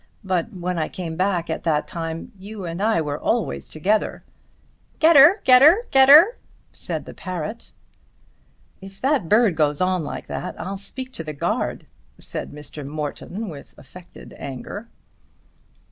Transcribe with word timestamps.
But 0.23 0.51
when 0.51 0.79
I 0.79 0.89
came 0.89 1.15
back 1.15 1.47
at 1.47 1.63
that 1.63 1.85
time 1.87 2.31
you 2.39 2.65
and 2.65 2.81
I 2.81 3.01
were 3.01 3.19
always 3.19 3.69
together." 3.69 4.23
"Gedder, 4.99 5.41
gedder, 5.43 5.85
gedder," 5.91 6.39
said 6.71 7.05
the 7.05 7.13
parrot. 7.13 7.71
"If 8.81 8.99
that 9.01 9.29
bird 9.29 9.53
goes 9.55 9.79
on 9.79 10.03
like 10.03 10.25
that 10.25 10.59
I'll 10.59 10.79
speak 10.79 11.13
to 11.13 11.23
the 11.23 11.33
guard," 11.33 11.85
said 12.17 12.51
Mr. 12.51 12.83
Morton 12.83 13.47
with 13.47 13.77
affected 13.77 14.33
anger. 14.39 14.89